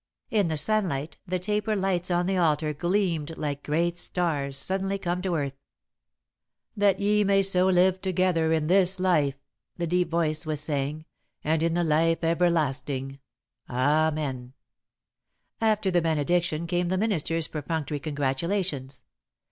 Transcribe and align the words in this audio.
In 0.31 0.47
the 0.47 0.57
sunlight 0.57 1.17
the 1.27 1.37
taper 1.37 1.75
lights 1.75 2.09
on 2.09 2.25
the 2.25 2.35
altar 2.35 2.73
gleamed 2.73 3.37
like 3.37 3.61
great 3.61 3.99
stars 3.99 4.57
suddenly 4.57 4.97
come 4.97 5.21
to 5.21 5.35
earth. 5.35 5.53
"That 6.75 6.99
ye 6.99 7.23
may 7.23 7.43
so 7.43 7.67
live 7.67 8.01
together 8.01 8.51
in 8.51 8.65
this 8.65 8.99
life," 8.99 9.37
the 9.77 9.85
deep 9.85 10.09
voice 10.09 10.43
was 10.43 10.59
saying, 10.59 11.05
"and 11.43 11.61
in 11.61 11.75
the 11.75 11.83
life 11.83 12.23
everlasting. 12.23 13.19
Amen!" 13.69 14.53
[Sidenote: 14.55 14.55
Good 14.55 15.59
byes] 15.61 15.69
After 15.69 15.91
the 15.91 16.01
benediction, 16.01 16.65
came 16.65 16.87
the 16.89 16.97
minister's 16.97 17.47
perfunctory 17.47 17.99
congratulations. 17.99 19.03